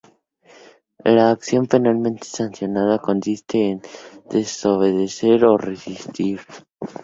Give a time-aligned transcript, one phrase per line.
[1.05, 3.83] La acción penalmente sancionada consiste en
[4.31, 6.41] desobedecer o resistir.